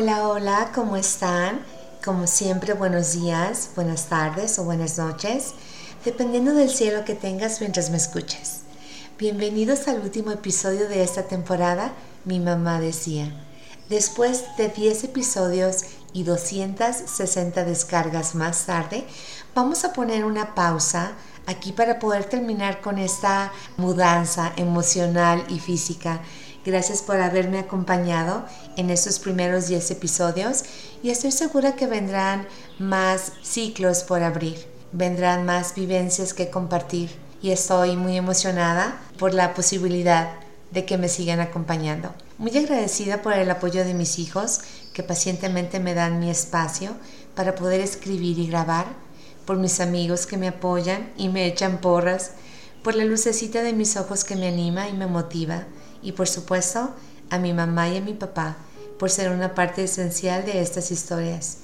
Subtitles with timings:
[0.00, 1.60] Hola, hola, ¿cómo están?
[2.04, 5.54] Como siempre, buenos días, buenas tardes o buenas noches,
[6.04, 8.60] dependiendo del cielo que tengas mientras me escuches.
[9.18, 13.44] Bienvenidos al último episodio de esta temporada, mi mamá decía.
[13.88, 15.78] Después de 10 episodios
[16.12, 19.04] y 260 descargas más tarde,
[19.52, 21.14] vamos a poner una pausa
[21.46, 26.20] aquí para poder terminar con esta mudanza emocional y física
[26.64, 28.44] Gracias por haberme acompañado
[28.76, 30.64] en estos primeros 10 episodios
[31.02, 32.46] y estoy segura que vendrán
[32.78, 39.54] más ciclos por abrir, vendrán más vivencias que compartir y estoy muy emocionada por la
[39.54, 40.30] posibilidad
[40.72, 42.12] de que me sigan acompañando.
[42.38, 44.60] Muy agradecida por el apoyo de mis hijos
[44.92, 46.92] que pacientemente me dan mi espacio
[47.34, 48.86] para poder escribir y grabar,
[49.46, 52.32] por mis amigos que me apoyan y me echan porras,
[52.82, 55.66] por la lucecita de mis ojos que me anima y me motiva,
[56.02, 56.90] y por supuesto
[57.30, 58.56] a mi mamá y a mi papá
[58.98, 61.58] por ser una parte esencial de estas historias.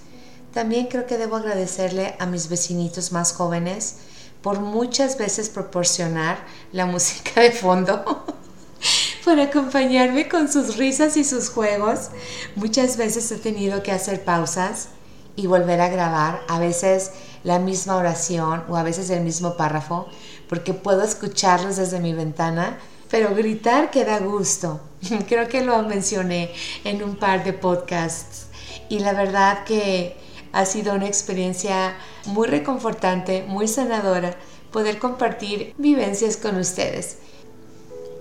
[0.53, 3.97] También creo que debo agradecerle a mis vecinitos más jóvenes
[4.41, 6.39] por muchas veces proporcionar
[6.73, 8.05] la música de fondo,
[9.25, 12.11] por acompañarme con sus risas y sus juegos.
[12.55, 14.89] Muchas veces he tenido que hacer pausas
[15.35, 17.11] y volver a grabar, a veces
[17.43, 20.07] la misma oración o a veces el mismo párrafo,
[20.49, 22.79] porque puedo escucharlos desde mi ventana
[23.15, 24.81] pero gritar que da gusto.
[25.29, 26.51] Creo que lo mencioné
[26.83, 28.47] en un par de podcasts
[28.89, 30.17] y la verdad que
[30.51, 31.95] ha sido una experiencia
[32.27, 34.35] muy reconfortante, muy sanadora
[34.73, 37.19] poder compartir vivencias con ustedes.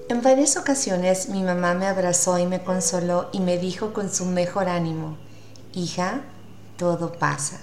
[0.09, 4.25] En varias ocasiones mi mamá me abrazó y me consoló y me dijo con su
[4.25, 5.17] mejor ánimo,
[5.73, 6.21] hija,
[6.77, 7.59] todo pasa.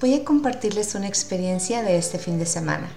[0.00, 2.88] Voy a compartirles una experiencia de este fin de semana.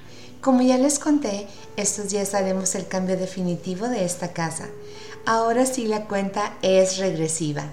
[0.41, 4.67] Como ya les conté, estos días haremos el cambio definitivo de esta casa.
[5.25, 7.65] Ahora sí la cuenta es regresiva.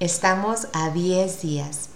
[0.00, 1.90] Estamos a 10 días.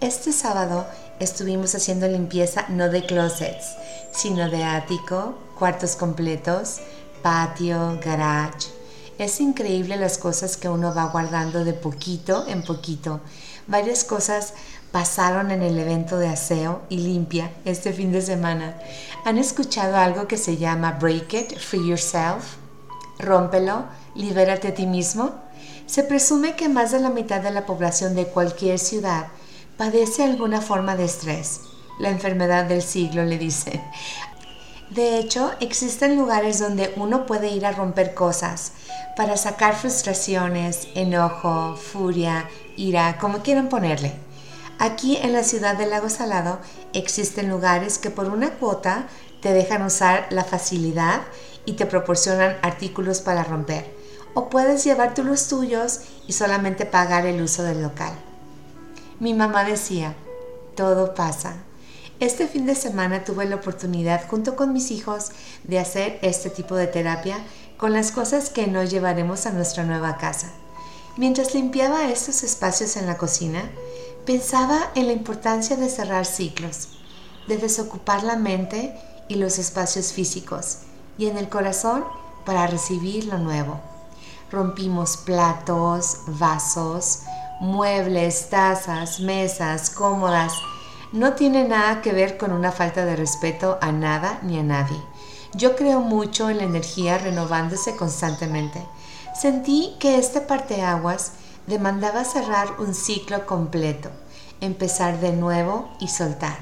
[0.00, 0.86] Este sábado
[1.20, 3.76] estuvimos haciendo limpieza no de closets,
[4.10, 6.78] sino de ático, cuartos completos,
[7.22, 8.70] patio, garage.
[9.18, 13.20] Es increíble las cosas que uno va guardando de poquito en poquito.
[13.66, 14.54] Varias cosas
[14.94, 18.76] pasaron en el evento de aseo y limpia este fin de semana.
[19.24, 22.58] ¿Han escuchado algo que se llama Break It, Free Yourself?
[23.18, 25.32] Rómpelo, libérate a ti mismo.
[25.86, 29.26] Se presume que más de la mitad de la población de cualquier ciudad
[29.76, 31.62] padece alguna forma de estrés.
[31.98, 33.82] La enfermedad del siglo, le dicen.
[34.90, 38.74] De hecho, existen lugares donde uno puede ir a romper cosas
[39.16, 44.23] para sacar frustraciones, enojo, furia, ira, como quieran ponerle.
[44.78, 46.58] Aquí en la ciudad del lago Salado
[46.92, 49.06] existen lugares que por una cuota
[49.40, 51.22] te dejan usar la facilidad
[51.64, 53.94] y te proporcionan artículos para romper.
[54.34, 58.12] O puedes llevar tú los tuyos y solamente pagar el uso del local.
[59.20, 60.14] Mi mamá decía,
[60.74, 61.54] todo pasa.
[62.20, 65.30] Este fin de semana tuve la oportunidad junto con mis hijos
[65.62, 67.38] de hacer este tipo de terapia
[67.76, 70.52] con las cosas que nos llevaremos a nuestra nueva casa.
[71.16, 73.70] Mientras limpiaba estos espacios en la cocina,
[74.26, 76.88] Pensaba en la importancia de cerrar ciclos,
[77.46, 78.98] de desocupar la mente
[79.28, 80.78] y los espacios físicos
[81.18, 82.04] y en el corazón
[82.46, 83.80] para recibir lo nuevo.
[84.50, 87.20] Rompimos platos, vasos,
[87.60, 90.54] muebles, tazas, mesas, cómodas.
[91.12, 94.96] No tiene nada que ver con una falta de respeto a nada ni a nadie.
[95.52, 98.86] Yo creo mucho en la energía renovándose constantemente.
[99.38, 101.32] Sentí que este parteaguas
[101.66, 104.10] demandaba cerrar un ciclo completo,
[104.60, 106.58] empezar de nuevo y soltar,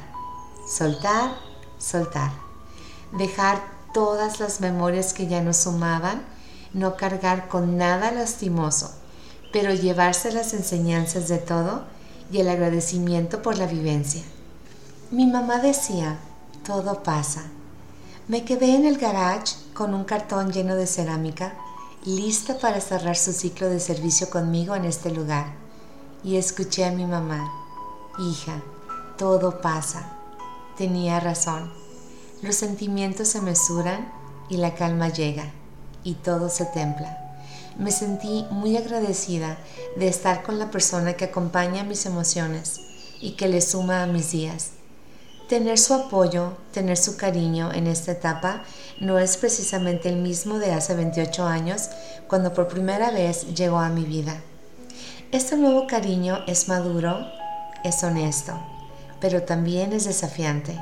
[0.66, 1.32] soltar,
[1.78, 2.30] soltar,
[3.12, 3.60] dejar
[3.92, 6.22] todas las memorias que ya nos sumaban,
[6.72, 8.90] no cargar con nada lastimoso,
[9.52, 11.84] pero llevarse las enseñanzas de todo
[12.30, 14.22] y el agradecimiento por la vivencia.
[15.10, 16.16] Mi mamá decía,
[16.64, 17.42] todo pasa.
[18.28, 21.54] Me quedé en el garage con un cartón lleno de cerámica
[22.04, 25.54] lista para cerrar su ciclo de servicio conmigo en este lugar.
[26.24, 27.52] Y escuché a mi mamá,
[28.18, 28.60] hija,
[29.16, 30.18] todo pasa.
[30.76, 31.72] Tenía razón.
[32.42, 34.12] Los sentimientos se mesuran
[34.48, 35.52] y la calma llega
[36.02, 37.18] y todo se templa.
[37.78, 39.58] Me sentí muy agradecida
[39.96, 42.80] de estar con la persona que acompaña mis emociones
[43.20, 44.72] y que le suma a mis días
[45.48, 48.62] Tener su apoyo, tener su cariño en esta etapa
[49.00, 51.90] no es precisamente el mismo de hace 28 años
[52.26, 54.40] cuando por primera vez llegó a mi vida.
[55.30, 57.26] Este nuevo cariño es maduro,
[57.84, 58.54] es honesto,
[59.20, 60.78] pero también es desafiante,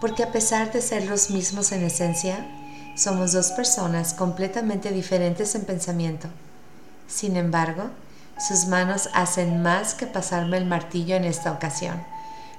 [0.00, 2.46] porque a pesar de ser los mismos en esencia,
[2.96, 6.28] somos dos personas completamente diferentes en pensamiento.
[7.06, 7.90] Sin embargo,
[8.38, 12.02] Sus manos hacen más que pasarme el martillo en esta ocasión.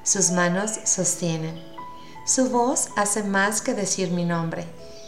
[0.04, 1.64] Sus manos sostienen.
[2.26, 4.66] Su voz hace más que decir mi nombre.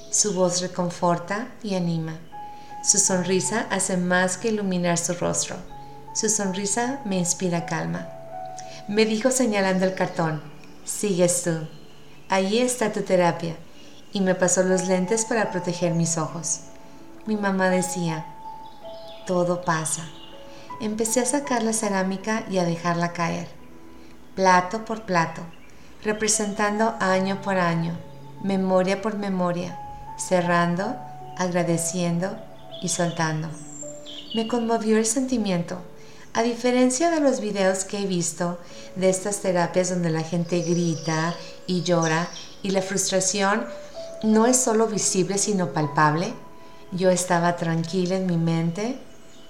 [0.09, 2.17] Su voz reconforta y anima.
[2.83, 5.57] Su sonrisa hace más que iluminar su rostro.
[6.13, 8.07] Su sonrisa me inspira calma.
[8.87, 10.41] Me dijo señalando el cartón,
[10.85, 11.67] sigues tú.
[12.29, 13.57] Ahí está tu terapia.
[14.13, 16.61] Y me pasó los lentes para proteger mis ojos.
[17.25, 18.25] Mi mamá decía,
[19.27, 20.07] todo pasa.
[20.79, 23.49] Empecé a sacar la cerámica y a dejarla caer,
[24.35, 25.41] plato por plato,
[26.03, 27.97] representando año por año,
[28.43, 29.79] memoria por memoria,
[30.17, 30.95] cerrando,
[31.37, 32.37] agradeciendo
[32.81, 33.49] y soltando.
[34.35, 35.81] Me conmovió el sentimiento.
[36.33, 38.59] A diferencia de los videos que he visto
[38.97, 41.33] de estas terapias donde la gente grita
[41.65, 42.27] y llora
[42.61, 43.65] y la frustración
[44.21, 46.33] no es solo visible sino palpable,
[46.91, 48.99] yo estaba tranquila en mi mente,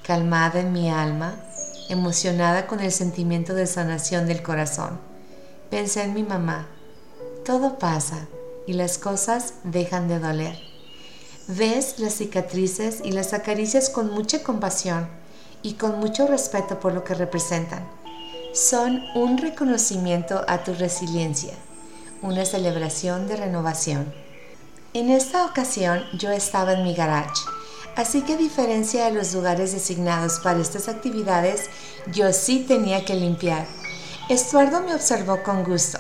[0.04, 1.36] calmada en mi alma,
[1.90, 5.00] emocionada con el sentimiento de sanación del corazón.
[5.70, 6.68] Pensé en mi mamá.
[7.46, 8.28] Todo pasa
[8.66, 10.58] y las cosas dejan de doler.
[11.48, 15.08] Ves las cicatrices y las acaricias con mucha compasión
[15.62, 17.88] y con mucho respeto por lo que representan.
[18.54, 21.54] Son un reconocimiento a tu resiliencia,
[22.22, 24.14] una celebración de renovación.
[24.94, 27.42] En esta ocasión yo estaba en mi garage,
[27.96, 31.70] así que a diferencia de los lugares designados para estas actividades,
[32.12, 33.66] yo sí tenía que limpiar.
[34.30, 36.00] Estuardo me observó con gusto.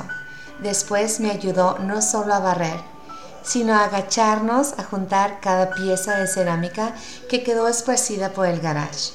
[0.61, 2.79] Después me ayudó no solo a barrer,
[3.43, 6.95] sino agacharnos a juntar cada pieza de cerámica
[7.29, 9.11] que quedó esparcida por el garage.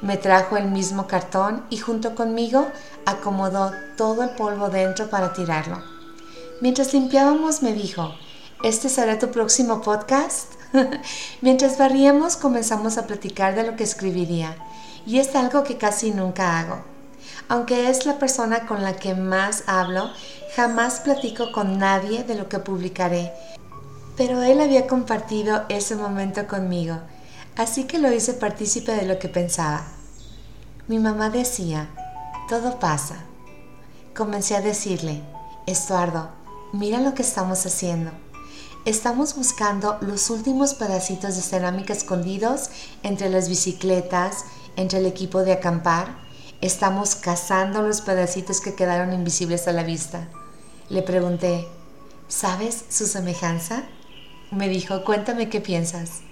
[0.00, 2.68] Me trajo el mismo cartón y junto conmigo
[3.04, 5.82] acomodó todo el polvo dentro para tirarlo.
[6.60, 8.14] Mientras limpiábamos me dijo,
[8.62, 10.57] ¿este será tu próximo podcast?
[11.40, 14.56] Mientras barríamos comenzamos a platicar de lo que escribiría
[15.06, 16.82] y es algo que casi nunca hago.
[17.48, 20.10] Aunque es la persona con la que más hablo,
[20.54, 23.32] jamás platico con nadie de lo que publicaré
[24.18, 26.96] pero él había compartido ese momento conmigo,
[27.56, 29.84] así que lo hice partícipe de lo que pensaba.
[30.88, 31.88] Mi mamá decía,
[32.48, 33.14] todo pasa.
[34.16, 35.22] Comencé a decirle,
[35.66, 36.30] Estuardo,
[36.72, 38.10] mira lo que estamos haciendo.
[38.88, 42.70] Estamos buscando los últimos pedacitos de cerámica escondidos
[43.02, 44.46] entre las bicicletas,
[44.76, 46.16] entre el equipo de acampar.
[46.62, 50.28] Estamos cazando los pedacitos que quedaron invisibles a la vista.
[50.88, 51.68] Le pregunté,
[52.28, 53.82] ¿sabes su semejanza?
[54.52, 56.22] Me dijo, cuéntame qué piensas.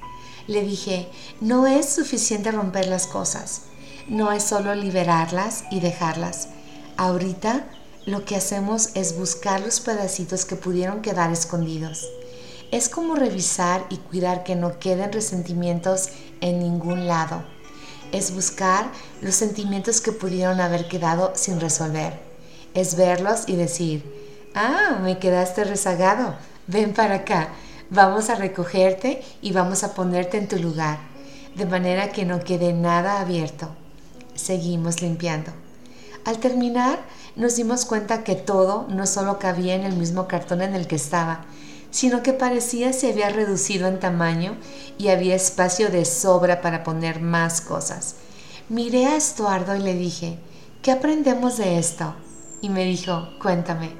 [0.46, 1.10] Le dije,
[1.42, 3.64] no es suficiente romper las cosas,
[4.08, 6.48] no es solo liberarlas y dejarlas.
[6.96, 7.66] Ahorita
[8.06, 12.08] lo que hacemos es buscar los pedacitos que pudieron quedar escondidos.
[12.70, 16.08] Es como revisar y cuidar que no queden resentimientos
[16.40, 17.44] en ningún lado.
[18.12, 18.86] Es buscar
[19.20, 22.20] los sentimientos que pudieron haber quedado sin resolver.
[22.74, 24.04] Es verlos y decir,
[24.54, 26.34] ah, me quedaste rezagado,
[26.66, 27.50] ven para acá
[27.88, 30.98] Vamos a recogerte y vamos a ponerte en tu lugar,
[31.54, 33.68] de manera que no quede nada abierto.
[34.34, 35.52] Seguimos limpiando.
[36.24, 36.98] Al terminar,
[37.36, 40.96] nos dimos cuenta que todo no solo cabía en el mismo cartón en el que
[40.96, 41.44] estaba,
[41.96, 44.58] sino que parecía se había reducido en tamaño
[44.98, 48.16] y había espacio de sobra para poner más cosas.
[48.68, 50.38] Miré a Estuardo y le dije,
[50.82, 52.14] ¿qué aprendemos de esto?
[52.60, 53.92] Y me dijo, cuéntame.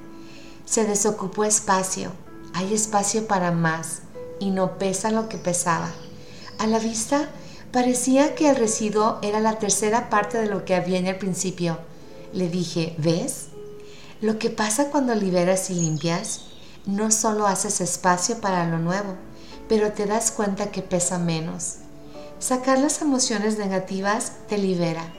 [0.66, 2.12] Se desocupó espacio,
[2.52, 4.02] hay espacio para más
[4.40, 5.90] y no pesa lo que pesaba.
[6.58, 7.30] A la vista
[7.72, 11.78] parecía que el residuo era la tercera parte de lo que había en el principio.
[12.34, 13.46] Le dije, ¿ves?
[14.20, 16.42] Lo que pasa cuando liberas y limpias,
[16.86, 19.14] no solo haces espacio para lo nuevo,
[19.68, 21.78] pero te das cuenta que pesa menos.
[22.38, 25.12] Sacar las emociones negativas te libera,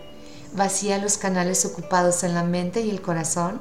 [0.54, 3.60] vacía los canales ocupados en la mente y el corazón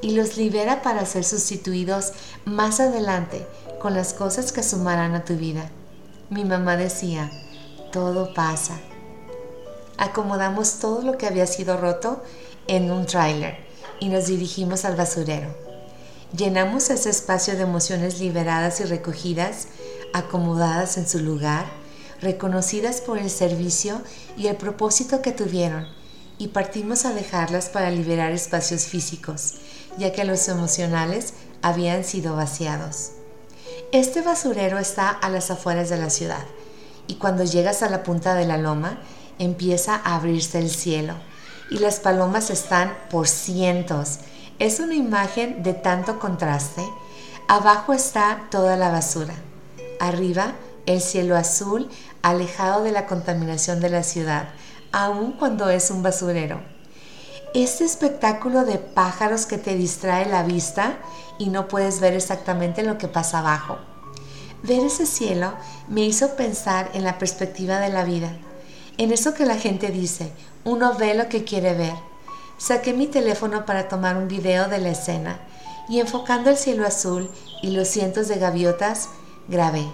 [0.00, 2.12] y los libera para ser sustituidos
[2.44, 3.46] más adelante
[3.80, 5.70] con las cosas que sumarán a tu vida.
[6.30, 7.30] Mi mamá decía,
[7.92, 8.78] todo pasa.
[9.98, 12.22] Acomodamos todo lo que había sido roto
[12.68, 13.58] en un tráiler
[13.98, 15.69] y nos dirigimos al basurero.
[16.36, 19.66] Llenamos ese espacio de emociones liberadas y recogidas,
[20.12, 21.66] acomodadas en su lugar,
[22.20, 24.00] reconocidas por el servicio
[24.36, 25.88] y el propósito que tuvieron,
[26.38, 29.54] y partimos a dejarlas para liberar espacios físicos,
[29.98, 33.10] ya que los emocionales habían sido vaciados.
[33.92, 36.44] Este basurero está a las afueras de la ciudad
[37.08, 39.00] y cuando llegas a la punta de la loma
[39.40, 41.14] empieza a abrirse el cielo
[41.70, 44.20] y las palomas están por cientos.
[44.60, 46.82] Es una imagen de tanto contraste.
[47.48, 49.32] Abajo está toda la basura.
[49.98, 50.52] Arriba
[50.84, 51.88] el cielo azul
[52.20, 54.50] alejado de la contaminación de la ciudad,
[54.92, 56.60] aun cuando es un basurero.
[57.54, 60.98] Este espectáculo de pájaros que te distrae la vista
[61.38, 63.78] y no puedes ver exactamente lo que pasa abajo.
[64.62, 65.54] Ver ese cielo
[65.88, 68.36] me hizo pensar en la perspectiva de la vida,
[68.98, 70.30] en eso que la gente dice,
[70.64, 72.09] uno ve lo que quiere ver.
[72.60, 75.40] Saqué mi teléfono para tomar un video de la escena
[75.88, 77.30] y enfocando el cielo azul
[77.62, 79.08] y los cientos de gaviotas,
[79.48, 79.86] grabé.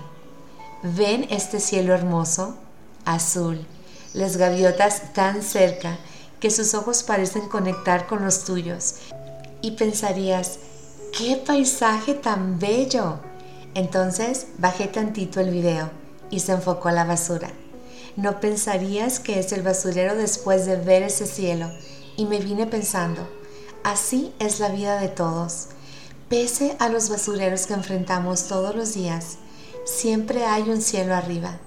[0.82, 2.56] ¿Ven este cielo hermoso?
[3.04, 3.64] Azul,
[4.14, 5.96] las gaviotas tan cerca
[6.40, 8.96] que sus ojos parecen conectar con los tuyos.
[9.62, 10.58] Y pensarías,
[11.16, 13.20] ¡qué paisaje tan bello!
[13.75, 15.88] Entonces bajé tantito el video
[16.30, 17.49] y se enfocó a la basura.
[18.16, 21.70] No pensarías que es el basurero después de ver ese cielo.
[22.16, 23.28] Y me vine pensando,
[23.85, 25.68] así es la vida de todos.
[26.28, 29.38] Pese a los basureros que enfrentamos todos los días,
[29.85, 31.61] siempre hay un cielo arriba.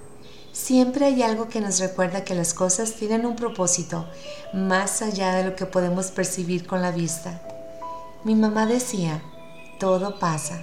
[0.52, 4.06] Siempre hay algo que nos recuerda que las cosas tienen un propósito
[4.52, 7.40] más allá de lo que podemos percibir con la vista.
[8.24, 9.22] Mi mamá decía,
[9.78, 10.62] todo pasa.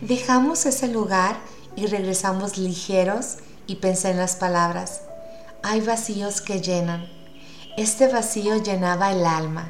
[0.00, 1.36] Dejamos ese lugar
[1.76, 5.02] y regresamos ligeros y pensé en las palabras.
[5.62, 7.08] Hay vacíos que llenan.
[7.76, 9.68] Este vacío llenaba el alma.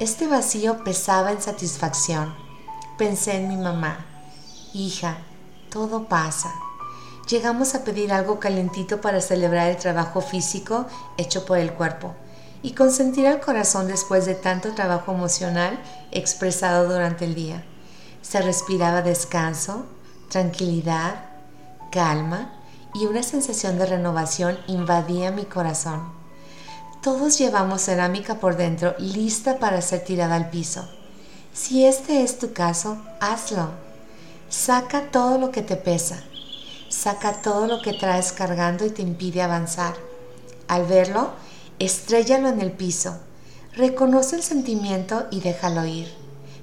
[0.00, 2.34] Este vacío pesaba en satisfacción.
[2.98, 4.04] Pensé en mi mamá.
[4.74, 5.18] Hija,
[5.70, 6.52] todo pasa.
[7.28, 10.86] Llegamos a pedir algo calentito para celebrar el trabajo físico
[11.18, 12.16] hecho por el cuerpo
[12.62, 15.78] y consentir al corazón después de tanto trabajo emocional
[16.10, 17.64] expresado durante el día.
[18.22, 19.86] Se respiraba descanso,
[20.30, 21.26] tranquilidad,
[21.92, 22.50] calma
[22.92, 26.15] y una sensación de renovación invadía mi corazón.
[27.06, 30.88] Todos llevamos cerámica por dentro lista para ser tirada al piso.
[31.52, 33.68] Si este es tu caso, hazlo.
[34.48, 36.24] Saca todo lo que te pesa.
[36.88, 39.94] Saca todo lo que traes cargando y te impide avanzar.
[40.66, 41.30] Al verlo,
[41.78, 43.16] estrellalo en el piso.
[43.74, 46.12] Reconoce el sentimiento y déjalo ir.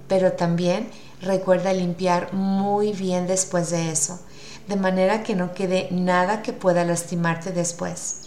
[0.09, 4.19] Pero también recuerda limpiar muy bien después de eso
[4.67, 8.17] de manera que no quede nada que pueda lastimarte después.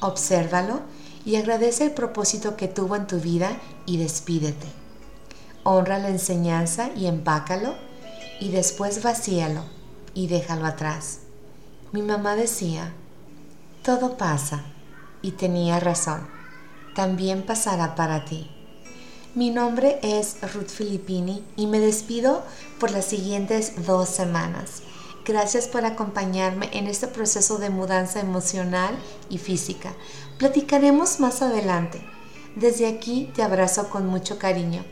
[0.00, 0.82] Obsérvalo
[1.26, 4.68] y agradece el propósito que tuvo en tu vida y despídete.
[5.64, 7.74] Honra la enseñanza y empácalo
[8.40, 9.64] y después vacíalo
[10.14, 11.18] y déjalo atrás.
[11.90, 12.94] Mi mamá decía,
[13.82, 14.62] todo pasa
[15.20, 16.28] y tenía razón,
[16.94, 18.48] también pasará para ti.
[19.34, 22.44] Mi nombre es Ruth Filippini y me despido
[22.78, 24.82] por las siguientes dos semanas.
[25.26, 28.96] Gracias por acompañarme en este proceso de mudanza emocional
[29.28, 29.92] y física.
[30.38, 32.00] Platicaremos más adelante.
[32.54, 34.84] Desde aquí te abrazo con mucho cariño,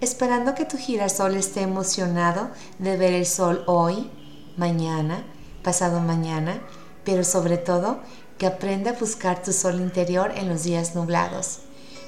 [0.00, 2.50] esperando que tu girasol esté emocionado
[2.80, 4.10] de ver el sol hoy,
[4.56, 5.24] mañana,
[5.62, 6.60] pasado mañana,
[7.04, 8.00] pero sobre todo
[8.38, 11.60] que aprenda a buscar tu sol interior en los días nublados.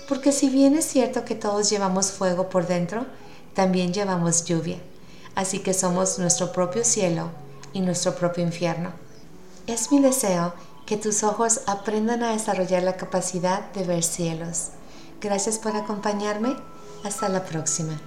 [0.09, 3.07] Porque si bien es cierto que todos llevamos fuego por dentro,
[3.55, 4.79] también llevamos lluvia.
[5.37, 7.31] Así que somos nuestro propio cielo
[7.73, 8.93] y nuestro propio infierno.
[9.67, 10.55] Es mi deseo
[10.87, 14.69] que tus ojos aprendan a desarrollar la capacidad de ver cielos.
[15.21, 16.57] Gracias por acompañarme.
[17.05, 18.01] Hasta la próxima.